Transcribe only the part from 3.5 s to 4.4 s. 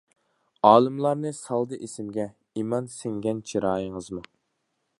چىرايىڭىزمۇ.